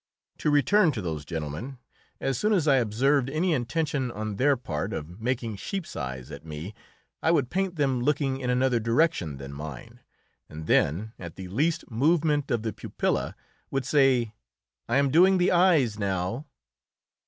[0.39, 1.77] To return to those gentlemen.
[2.19, 6.43] As soon as I observed any intention on their part of making sheep's eyes at
[6.43, 6.73] me,
[7.21, 9.99] I would paint them looking in another direction than mine,
[10.49, 13.35] and then, at the least movement of the pupilla,
[13.69, 14.33] would say,
[14.89, 16.47] "I am doing the eyes now."